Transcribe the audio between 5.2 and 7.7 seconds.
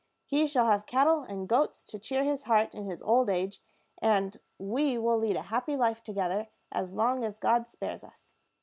a happy life together as long as God